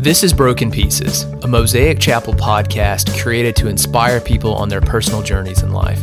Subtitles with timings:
[0.00, 5.20] This is Broken Pieces, a Mosaic Chapel podcast created to inspire people on their personal
[5.20, 6.02] journeys in life.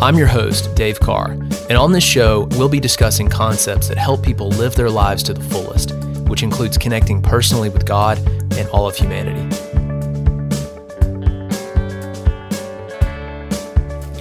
[0.00, 1.32] I'm your host, Dave Carr,
[1.68, 5.34] and on this show, we'll be discussing concepts that help people live their lives to
[5.34, 5.92] the fullest,
[6.26, 8.16] which includes connecting personally with God
[8.56, 9.73] and all of humanity.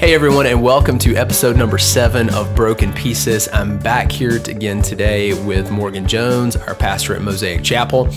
[0.04, 3.48] Hey everyone, and welcome to episode number seven of Broken Pieces.
[3.54, 8.10] I'm back here again today with Morgan Jones, our pastor at Mosaic Chapel.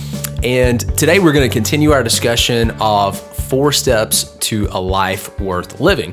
[0.43, 5.79] And today we're going to continue our discussion of four steps to a life worth
[5.79, 6.13] living.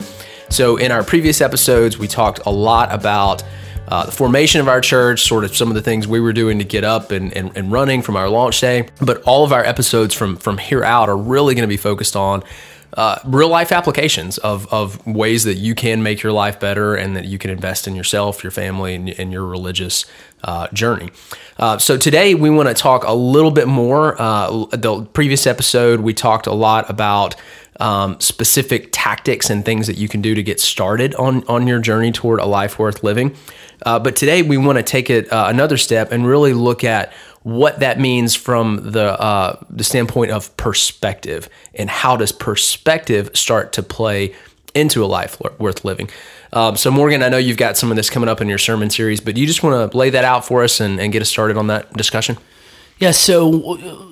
[0.50, 3.44] So, in our previous episodes, we talked a lot about
[3.88, 6.60] uh, the formation of our church, sort of some of the things we were doing
[6.60, 8.90] to get up and, and, and running from our launch day.
[9.02, 12.16] But all of our episodes from, from here out are really going to be focused
[12.16, 12.44] on
[12.96, 17.16] uh, real life applications of, of ways that you can make your life better and
[17.16, 20.06] that you can invest in yourself, your family, and, and your religious
[20.44, 21.10] uh, journey.
[21.58, 24.22] Uh, so today we want to talk a little bit more.
[24.22, 27.36] Uh, the previous episode we talked a lot about
[27.80, 31.80] um, specific tactics and things that you can do to get started on on your
[31.80, 33.36] journey toward a life worth living.
[33.86, 37.12] Uh, but today we want to take it uh, another step and really look at
[37.44, 43.74] what that means from the uh, the standpoint of perspective and how does perspective start
[43.74, 44.34] to play
[44.74, 46.10] into a life worth living.
[46.52, 48.90] Um, so Morgan, I know you've got some of this coming up in your sermon
[48.90, 51.30] series, but you just want to lay that out for us and, and get us
[51.30, 52.38] started on that discussion.
[53.04, 53.50] Yeah, so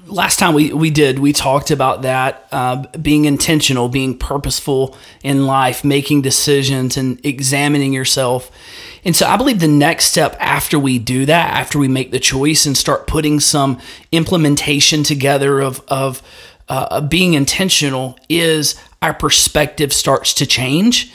[0.05, 5.45] last time we, we did, we talked about that uh, being intentional, being purposeful in
[5.45, 8.51] life, making decisions, and examining yourself.
[9.05, 12.19] And so I believe the next step after we do that, after we make the
[12.19, 13.79] choice and start putting some
[14.11, 16.21] implementation together of, of,
[16.67, 21.13] uh, being intentional, is our perspective starts to change.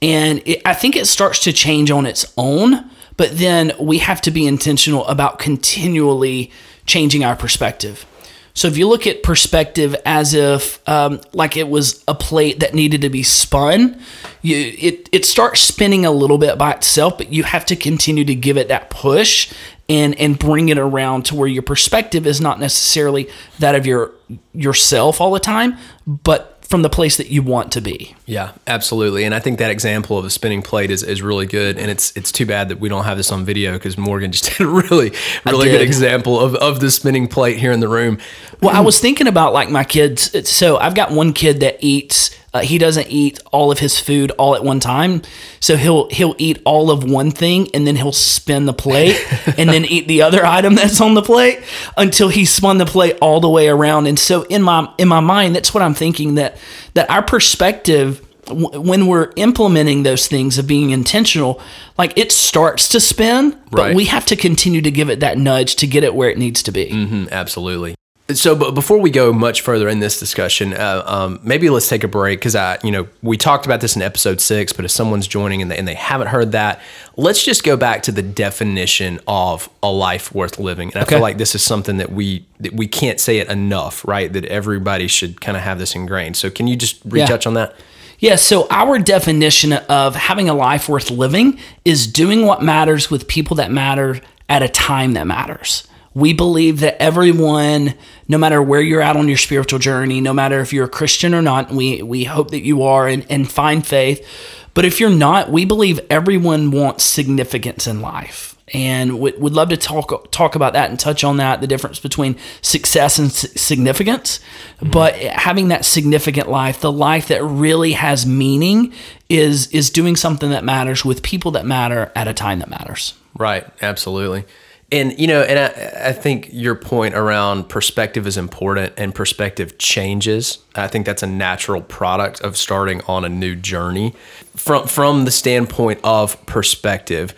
[0.00, 4.22] And it, I think it starts to change on its own, but then we have
[4.22, 6.50] to be intentional about continually
[6.86, 8.06] changing our perspective.
[8.52, 12.74] So if you look at perspective as if um, like it was a plate that
[12.74, 14.00] needed to be spun,
[14.42, 18.24] you it it starts spinning a little bit by itself, but you have to continue
[18.24, 19.52] to give it that push
[19.88, 23.28] and and bring it around to where your perspective is not necessarily
[23.60, 24.12] that of your
[24.52, 28.14] yourself all the time, but from the place that you want to be.
[28.26, 29.24] Yeah, absolutely.
[29.24, 31.76] And I think that example of the spinning plate is, is really good.
[31.76, 34.44] And it's it's too bad that we don't have this on video because Morgan just
[34.44, 35.12] did a really,
[35.44, 38.18] really good example of, of the spinning plate here in the room.
[38.62, 40.48] Well, I was thinking about like my kids.
[40.48, 44.32] So I've got one kid that eats uh, he doesn't eat all of his food
[44.32, 45.22] all at one time,
[45.60, 49.16] so he'll he'll eat all of one thing and then he'll spin the plate
[49.58, 51.62] and then eat the other item that's on the plate
[51.96, 54.06] until he spun the plate all the way around.
[54.06, 56.56] And so in my in my mind, that's what I'm thinking that
[56.94, 61.60] that our perspective when we're implementing those things of being intentional,
[61.96, 63.96] like it starts to spin, but right.
[63.96, 66.62] we have to continue to give it that nudge to get it where it needs
[66.64, 66.86] to be.
[66.86, 67.94] Mm-hmm, absolutely.
[68.34, 72.04] So, but before we go much further in this discussion, uh, um, maybe let's take
[72.04, 74.72] a break because I, you know, we talked about this in episode six.
[74.72, 76.80] But if someone's joining and they, and they haven't heard that,
[77.16, 80.92] let's just go back to the definition of a life worth living.
[80.92, 84.06] And I feel like this is something that we that we can't say it enough,
[84.06, 84.32] right?
[84.32, 86.36] That everybody should kind of have this ingrained.
[86.36, 87.48] So, can you just retouch yeah.
[87.48, 87.74] on that?
[88.20, 93.26] Yeah, so our definition of having a life worth living is doing what matters with
[93.26, 95.88] people that matter at a time that matters.
[96.12, 97.94] We believe that everyone,
[98.26, 101.34] no matter where you're at on your spiritual journey, no matter if you're a Christian
[101.34, 104.26] or not, we, we hope that you are and, and find faith.
[104.74, 108.56] But if you're not, we believe everyone wants significance in life.
[108.72, 111.98] And we would love to talk talk about that and touch on that the difference
[111.98, 114.38] between success and significance.
[114.76, 114.90] Mm-hmm.
[114.90, 118.92] But having that significant life, the life that really has meaning,
[119.28, 123.14] is is doing something that matters with people that matter at a time that matters.
[123.36, 124.44] Right, absolutely.
[124.92, 129.78] And you know, and I, I, think your point around perspective is important, and perspective
[129.78, 130.58] changes.
[130.74, 134.14] I think that's a natural product of starting on a new journey.
[134.56, 137.34] From from the standpoint of perspective,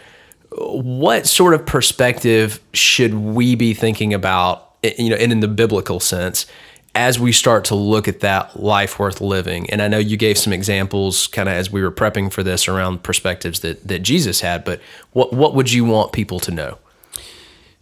[0.50, 4.70] what sort of perspective should we be thinking about?
[4.82, 6.46] You know, and in the biblical sense,
[6.94, 9.68] as we start to look at that life worth living.
[9.70, 12.68] And I know you gave some examples, kind of as we were prepping for this,
[12.68, 14.64] around perspectives that that Jesus had.
[14.64, 14.80] But
[15.12, 16.78] what what would you want people to know?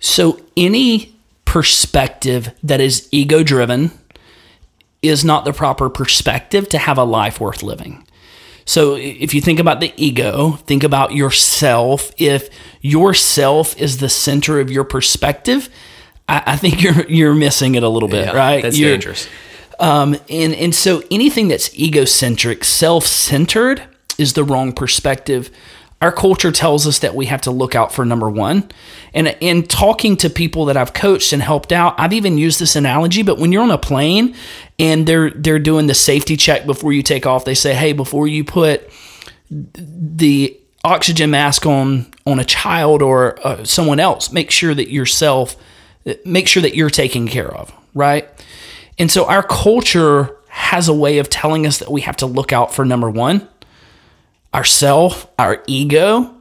[0.00, 1.14] So, any
[1.44, 3.92] perspective that is ego driven
[5.02, 8.06] is not the proper perspective to have a life worth living.
[8.64, 12.12] So, if you think about the ego, think about yourself.
[12.18, 12.48] If
[12.80, 15.68] yourself is the center of your perspective,
[16.28, 18.62] I, I think you're you're missing it a little bit, yeah, right?
[18.62, 19.28] That's you're, dangerous.
[19.78, 23.82] Um, and and so anything that's egocentric, self centered,
[24.18, 25.50] is the wrong perspective.
[26.02, 28.70] Our culture tells us that we have to look out for number one.
[29.12, 32.74] And in talking to people that I've coached and helped out, I've even used this
[32.74, 33.22] analogy.
[33.22, 34.34] But when you're on a plane
[34.78, 38.26] and they're they're doing the safety check before you take off, they say, "Hey, before
[38.26, 38.90] you put
[39.50, 45.54] the oxygen mask on on a child or uh, someone else, make sure that yourself,
[46.24, 48.26] make sure that you're taken care of." Right.
[48.98, 52.54] And so our culture has a way of telling us that we have to look
[52.54, 53.46] out for number one
[54.54, 56.34] ourself, our ego,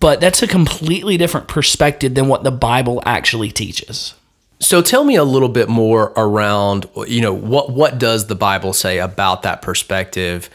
[0.00, 4.14] but that's a completely different perspective than what the Bible actually teaches.
[4.60, 8.72] So tell me a little bit more around, you know, what what does the Bible
[8.72, 10.48] say about that perspective?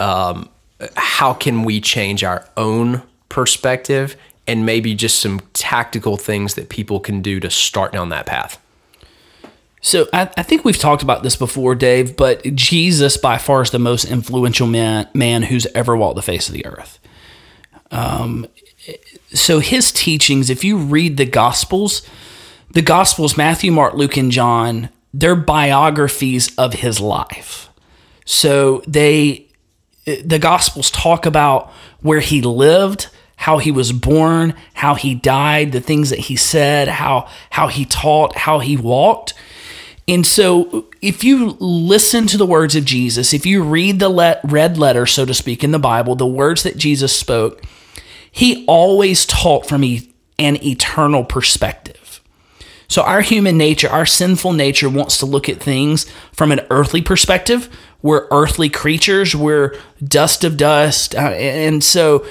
[0.00, 0.48] Um,
[0.96, 4.16] how can we change our own perspective,
[4.46, 8.60] and maybe just some tactical things that people can do to start down that path?
[9.84, 13.70] So I, I, think we've talked about this before, Dave, but Jesus by far is
[13.70, 16.98] the most influential man, man who's ever walked the face of the earth.
[17.90, 18.46] Um,
[19.34, 22.00] so his teachings, if you read the Gospels,
[22.70, 27.68] the Gospels, Matthew, Mark, Luke, and John, they're biographies of his life.
[28.24, 29.48] So they,
[30.06, 31.70] the Gospels talk about
[32.00, 36.88] where he lived, how he was born, how he died, the things that he said,
[36.88, 39.34] how how he taught, how he walked.
[40.06, 44.40] And so, if you listen to the words of Jesus, if you read the let,
[44.44, 47.62] red letter, so to speak, in the Bible, the words that Jesus spoke,
[48.30, 52.20] he always taught from e- an eternal perspective.
[52.86, 57.00] So, our human nature, our sinful nature, wants to look at things from an earthly
[57.00, 57.74] perspective.
[58.02, 59.74] We're earthly creatures, we're
[60.06, 61.14] dust of dust.
[61.14, 62.26] Uh, and so,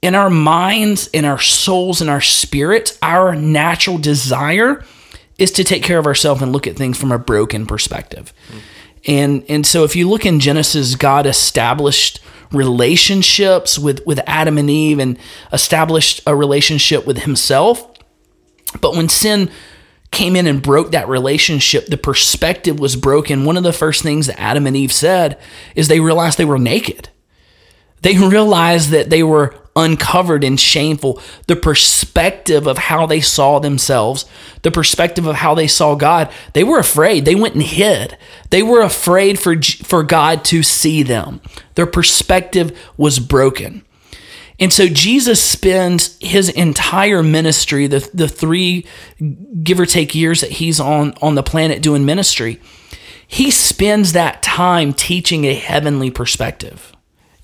[0.00, 4.84] in our minds, in our souls, in our spirits, our natural desire
[5.38, 8.32] is to take care of ourselves and look at things from a broken perspective.
[8.50, 8.60] Mm.
[9.06, 12.20] And and so if you look in Genesis, God established
[12.52, 15.18] relationships with with Adam and Eve and
[15.52, 17.86] established a relationship with himself.
[18.80, 19.50] But when sin
[20.10, 23.44] came in and broke that relationship, the perspective was broken.
[23.44, 25.38] One of the first things that Adam and Eve said
[25.74, 27.08] is they realized they were naked.
[28.02, 31.22] They realized that they were uncovered and shameful.
[31.46, 34.26] The perspective of how they saw themselves,
[34.62, 37.24] the perspective of how they saw God, they were afraid.
[37.24, 38.18] They went and hid.
[38.50, 41.40] They were afraid for, for God to see them.
[41.76, 43.84] Their perspective was broken.
[44.60, 48.86] And so Jesus spends his entire ministry, the, the three
[49.62, 52.60] give or take years that he's on, on the planet doing ministry,
[53.26, 56.92] he spends that time teaching a heavenly perspective.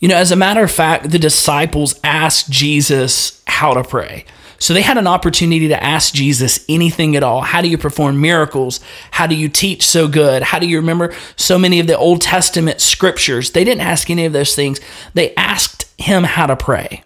[0.05, 4.27] You know, as a matter of fact, the disciples asked Jesus how to pray.
[4.59, 7.41] So they had an opportunity to ask Jesus anything at all.
[7.41, 8.81] How do you perform miracles?
[9.13, 10.43] How do you teach so good?
[10.43, 13.53] How do you remember so many of the Old Testament scriptures?
[13.53, 14.79] They didn't ask any of those things.
[15.15, 17.03] They asked him how to pray.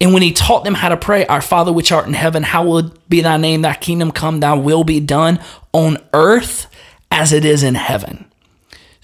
[0.00, 2.62] And when he taught them how to pray, Our Father which art in heaven, how
[2.62, 5.38] hallowed be thy name, thy kingdom come, thy will be done
[5.74, 6.66] on earth
[7.10, 8.25] as it is in heaven.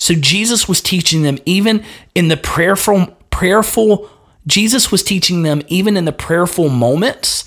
[0.03, 1.85] So Jesus was teaching them even
[2.17, 4.11] in the prayerful prayerful
[4.49, 7.45] Jesus was teaching them even in the prayerful moments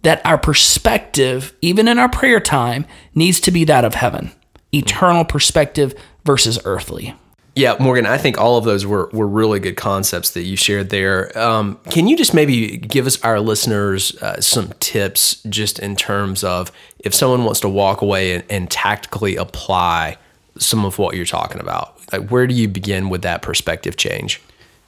[0.00, 4.32] that our perspective even in our prayer time needs to be that of heaven.
[4.72, 5.94] Eternal perspective
[6.24, 7.14] versus earthly.
[7.54, 10.88] Yeah, Morgan, I think all of those were, were really good concepts that you shared
[10.88, 11.38] there.
[11.38, 16.42] Um, can you just maybe give us, our listeners, uh, some tips just in terms
[16.42, 20.16] of if someone wants to walk away and, and tactically apply
[20.58, 21.98] some of what you're talking about?
[22.12, 24.40] Like, where do you begin with that perspective change?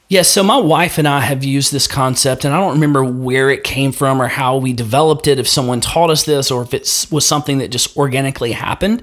[0.09, 3.03] Yes, yeah, so my wife and I have used this concept, and I don't remember
[3.03, 6.63] where it came from or how we developed it, if someone taught us this or
[6.63, 9.03] if it was something that just organically happened.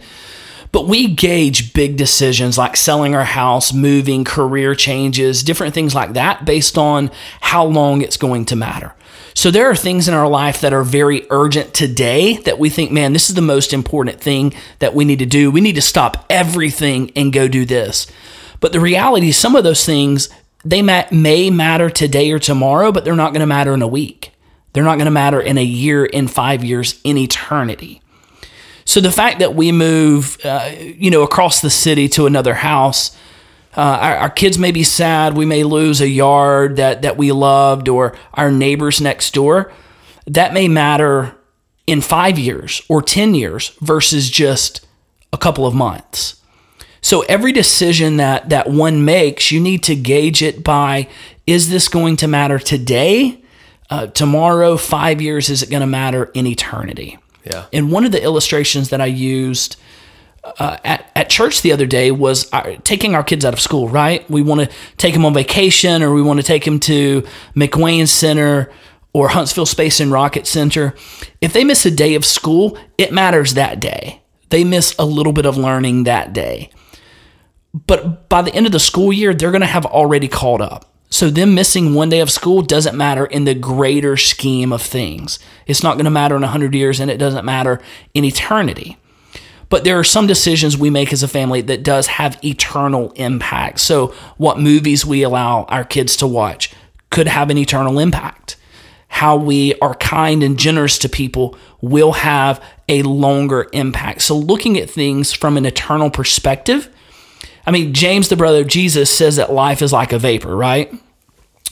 [0.71, 6.13] But we gauge big decisions like selling our house, moving, career changes, different things like
[6.13, 8.93] that based on how long it's going to matter.
[9.33, 12.91] So there are things in our life that are very urgent today that we think,
[12.91, 15.49] man, this is the most important thing that we need to do.
[15.49, 18.07] We need to stop everything and go do this.
[18.59, 20.29] But the reality is, some of those things,
[20.63, 24.33] they may matter today or tomorrow, but they're not going to matter in a week.
[24.73, 28.01] They're not going to matter in a year, in five years, in eternity.
[28.85, 33.17] So the fact that we move, uh, you know, across the city to another house,
[33.75, 35.35] uh, our, our, kids may be sad.
[35.37, 39.71] We may lose a yard that, that we loved or our neighbors next door.
[40.27, 41.35] That may matter
[41.87, 44.85] in five years or 10 years versus just
[45.31, 46.41] a couple of months.
[47.01, 51.07] So every decision that, that one makes, you need to gauge it by
[51.47, 53.41] is this going to matter today,
[53.89, 55.49] uh, tomorrow, five years?
[55.49, 57.17] Is it going to matter in eternity?
[57.43, 57.65] Yeah.
[57.73, 59.77] And one of the illustrations that I used
[60.43, 63.87] uh, at, at church the other day was our, taking our kids out of school,
[63.89, 64.27] right?
[64.29, 67.23] We want to take them on vacation or we want to take them to
[67.55, 68.71] McWane Center
[69.13, 70.95] or Huntsville Space and Rocket Center.
[71.41, 74.21] If they miss a day of school, it matters that day.
[74.49, 76.71] They miss a little bit of learning that day.
[77.73, 80.87] But by the end of the school year, they're going to have already caught up.
[81.09, 85.39] So, them missing one day of school doesn't matter in the greater scheme of things.
[85.67, 87.81] It's not going to matter in 100 years and it doesn't matter
[88.13, 88.97] in eternity.
[89.71, 93.79] But there are some decisions we make as a family that does have eternal impact.
[93.79, 96.71] So, what movies we allow our kids to watch
[97.09, 98.57] could have an eternal impact.
[99.07, 104.23] How we are kind and generous to people will have a longer impact.
[104.23, 106.93] So, looking at things from an eternal perspective,
[107.65, 110.93] I mean, James, the brother of Jesus, says that life is like a vapor, right?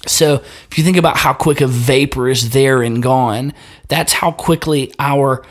[0.07, 0.35] So,
[0.71, 3.53] if you think about how quick a vapor is there and gone,
[3.89, 5.45] that's how quickly our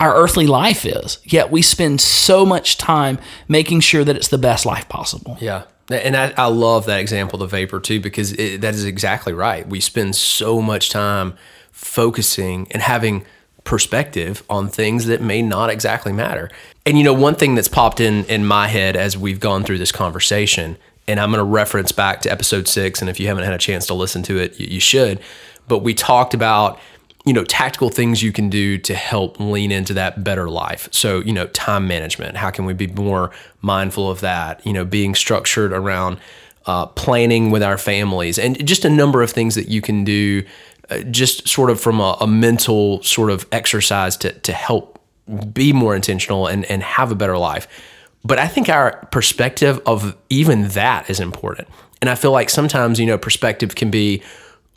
[0.00, 1.18] our earthly life is.
[1.24, 5.38] Yet we spend so much time making sure that it's the best life possible.
[5.40, 5.64] Yeah.
[5.88, 9.66] And I, I love that example, the vapor, too, because it, that is exactly right.
[9.66, 11.34] We spend so much time
[11.70, 13.24] focusing and having
[13.62, 16.50] perspective on things that may not exactly matter.
[16.84, 19.78] And you know, one thing that's popped in in my head as we've gone through
[19.78, 20.76] this conversation,
[21.06, 23.58] and I'm going to reference back to episode six, and if you haven't had a
[23.58, 25.20] chance to listen to it, you, you should.
[25.68, 26.80] But we talked about
[27.26, 30.88] you know tactical things you can do to help lean into that better life.
[30.92, 34.64] So you know time management how can we be more mindful of that?
[34.64, 36.18] You know being structured around
[36.66, 40.44] uh, planning with our families and just a number of things that you can do
[40.90, 45.00] uh, just sort of from a, a, mental sort of exercise to, to help
[45.52, 47.66] be more intentional and, and have a better life.
[48.24, 51.68] But i think our perspective of even that is important.
[52.00, 54.22] And i feel like sometimes you know perspective can be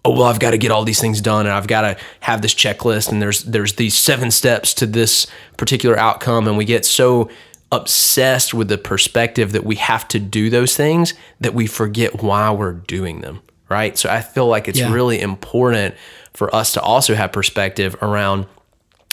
[0.05, 2.41] oh well I've got to get all these things done and I've got to have
[2.41, 5.27] this checklist and there's there's these seven steps to this
[5.57, 6.47] particular outcome.
[6.47, 7.29] And we get so
[7.71, 12.49] obsessed with the perspective that we have to do those things that we forget why
[12.51, 13.99] we're doing them right?
[13.99, 14.91] So I feel like it's yeah.
[14.91, 15.93] really important
[16.33, 18.47] for us to also have perspective around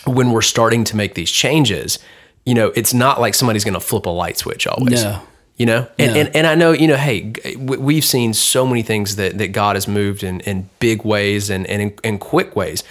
[0.07, 1.99] when we're starting to make these changes.
[2.47, 5.05] You know it's not like somebody's going to flip a light switch always.
[5.05, 5.21] No
[5.57, 5.89] you know?
[5.99, 6.23] And, yeah.
[6.23, 9.77] and, and i know you know hey we've seen so many things that, that god
[9.77, 12.85] has moved in, in big ways and, and in, in quick ways.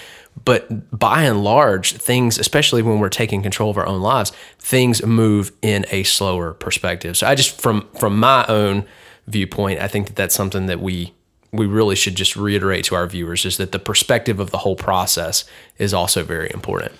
[0.43, 5.03] But by and large things especially when we're taking control of our own lives things
[5.05, 7.15] move in a slower perspective.
[7.17, 8.85] So i just from from my own
[9.27, 11.13] viewpoint i think that that's something that we
[11.51, 14.75] we really should just reiterate to our viewers is that the perspective of the whole
[14.75, 15.45] process
[15.77, 16.91] is also very important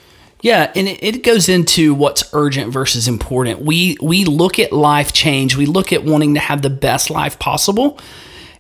[0.45, 3.61] yeah, and it, it, goes into what's urgent versus important.
[3.61, 5.57] We we look at life change.
[5.57, 7.99] We look at wanting to have the best life possible,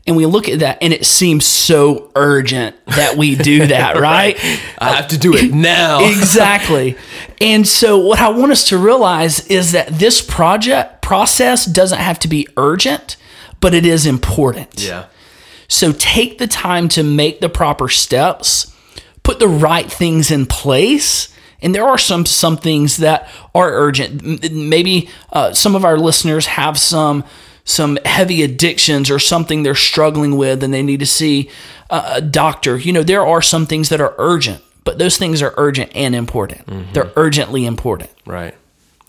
[0.07, 4.35] and we look at that, and it seems so urgent that we do that, right?
[4.79, 6.03] I have to do it now.
[6.09, 6.97] exactly.
[7.39, 12.17] And so, what I want us to realize is that this project process doesn't have
[12.21, 13.15] to be urgent,
[13.61, 14.83] but it is important.
[14.83, 15.05] Yeah.
[15.67, 18.73] So take the time to make the proper steps,
[19.21, 21.31] put the right things in place
[21.65, 24.51] and there are some some things that are urgent.
[24.53, 27.25] Maybe uh, some of our listeners have some
[27.65, 31.49] some heavy addictions or something they're struggling with, and they need to see
[31.89, 32.77] a doctor.
[32.77, 36.13] You know, there are some things that are urgent, but those things are urgent and
[36.13, 36.67] important.
[36.67, 36.93] Mm-hmm.
[36.93, 38.11] They're urgently important.
[38.25, 38.53] Right.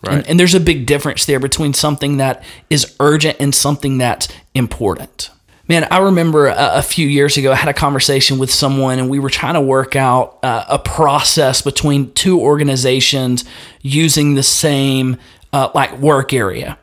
[0.03, 0.17] Right.
[0.17, 4.27] And, and there's a big difference there between something that is urgent and something that's
[4.53, 5.29] important.
[5.69, 9.09] Man, I remember a, a, few years ago, I had a conversation with someone and
[9.09, 13.43] we were trying to work out uh, a process between two organizations
[13.81, 15.17] using the same
[15.51, 16.77] uh, like work area.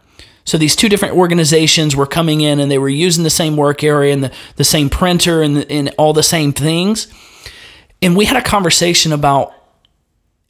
[0.44, 3.82] So these two different organizations were coming in and they were using the same work
[3.82, 7.06] area and the, the same printer and, the, and all the same things.
[8.02, 9.54] And we had a conversation about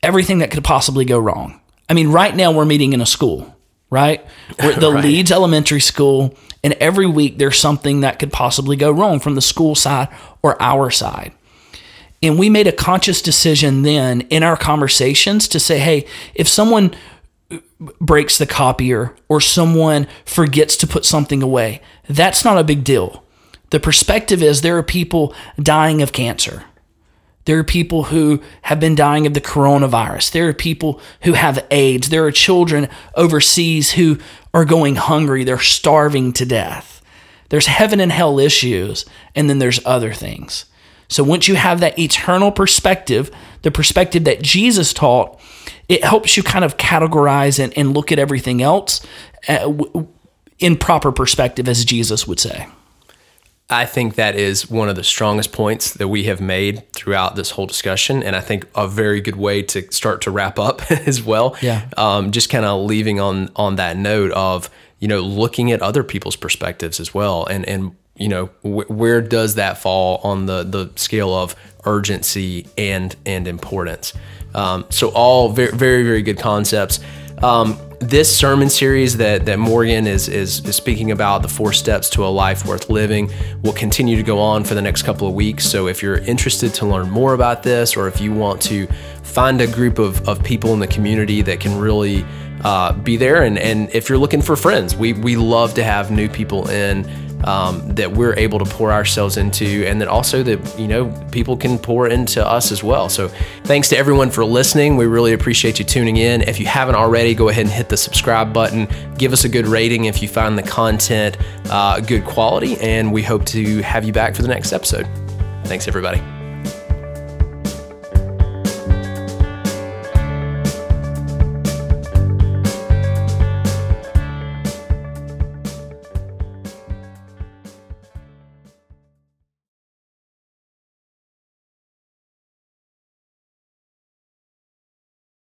[0.03, 1.61] everything that could possibly go wrong.
[1.89, 3.54] I mean, right now we're meeting in a school,
[3.95, 4.25] right?
[4.63, 5.05] We're at the right.
[5.05, 9.43] Leeds Elementary School and every week there's something that could possibly go wrong from the
[9.43, 10.09] school side
[10.43, 11.33] or our side.
[12.23, 16.95] And we made a conscious decision then in our conversations to say, hey, if someone
[18.01, 23.23] breaks the copier or someone forgets to put something away, that's not a big deal.
[23.69, 26.65] The perspective is there are people dying of cancer.
[27.45, 30.33] There are people who have been dying of the coronavirus.
[30.33, 32.09] There are people who have AIDS.
[32.09, 34.19] There are children overseas who
[34.55, 35.45] are going hungry.
[35.45, 37.03] They're starving to death.
[37.51, 40.65] There's heaven and hell issues, and then there's other things.
[41.09, 43.31] So once you have that eternal perspective,
[43.63, 45.39] the perspective that Jesus taught,
[45.89, 49.05] it helps you kind of categorize and, and look at everything else
[49.49, 49.71] uh,
[50.59, 52.67] in proper perspective, as Jesus would say.
[53.71, 57.51] I think that is one of the strongest points that we have made throughout this
[57.51, 61.23] whole discussion, and I think a very good way to start to wrap up as
[61.23, 61.57] well.
[61.63, 61.89] Yeah.
[61.97, 64.69] Um, just kind of leaving on on that note of
[64.99, 69.23] you know looking at other people's perspectives as well, and and you know wh- where
[69.23, 71.57] does that fall on the the scale of
[71.87, 74.13] urgency and and importance.
[74.55, 77.01] Um, so all very very very good concepts.
[77.43, 82.11] Um, this sermon series that, that Morgan is, is, is speaking about, the four steps
[82.11, 83.31] to a life worth living,
[83.63, 85.65] will continue to go on for the next couple of weeks.
[85.65, 88.87] So if you're interested to learn more about this, or if you want to
[89.23, 92.27] find a group of, of people in the community that can really
[92.63, 96.11] uh, be there, and, and if you're looking for friends, we, we love to have
[96.11, 97.05] new people in
[97.45, 101.57] um, that we're able to pour ourselves into, and that also that you know people
[101.57, 103.09] can pour into us as well.
[103.09, 103.29] So,
[103.65, 104.97] thanks to everyone for listening.
[104.97, 106.43] We really appreciate you tuning in.
[106.43, 108.89] If you haven't already, go ahead and hit the subscribe button.
[109.17, 111.37] Give us a good rating if you find the content
[111.71, 115.09] uh, good quality, and we hope to have you back for the next episode.
[115.65, 116.34] Thanks, everybody.